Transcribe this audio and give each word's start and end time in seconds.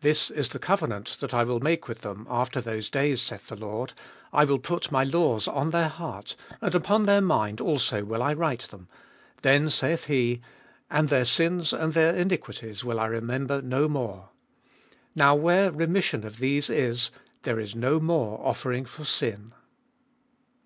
This 0.00 0.30
is 0.30 0.48
the 0.48 0.58
covenant 0.58 1.18
that 1.20 1.34
I 1.34 1.44
will 1.44 1.60
make 1.60 1.88
with 1.88 2.00
them 2.00 2.26
After 2.30 2.58
those 2.62 2.88
days, 2.88 3.20
saith 3.20 3.48
the 3.48 3.54
Lord; 3.56 3.92
I 4.32 4.46
will 4.46 4.58
put 4.58 4.90
my 4.90 5.04
laws 5.04 5.46
on 5.46 5.72
their 5.72 5.88
heart, 5.90 6.36
And 6.62 6.74
upon 6.74 7.04
their 7.04 7.20
mind 7.20 7.60
also 7.60 8.02
will 8.02 8.22
I 8.22 8.32
write 8.32 8.62
them; 8.70 8.88
then 9.42 9.68
saith 9.68 10.06
he, 10.06 10.40
17. 10.88 10.88
And 10.98 11.08
their 11.10 11.24
sins 11.26 11.72
and 11.74 11.92
their 11.92 12.14
iniquities 12.16 12.82
will 12.82 12.98
I 12.98 13.08
remember 13.08 13.60
no 13.60 13.86
more. 13.86 14.30
18. 14.92 14.98
Now 15.16 15.34
where 15.34 15.70
remission 15.70 16.24
of 16.24 16.38
these 16.38 16.70
is, 16.70 17.10
there 17.42 17.60
is 17.60 17.74
no 17.74 18.00
more 18.00 18.40
offering 18.42 18.86
for 18.86 19.04
sin. 19.04 19.52